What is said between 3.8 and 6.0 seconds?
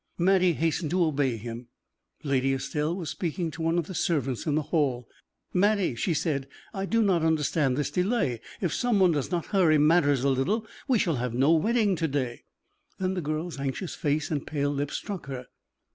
the servants in the hall. "Mattie,"